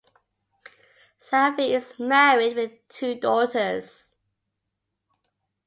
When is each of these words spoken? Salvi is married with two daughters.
Salvi 1.19 1.75
is 1.75 1.93
married 1.99 2.55
with 2.55 2.71
two 2.87 3.13
daughters. 3.13 4.09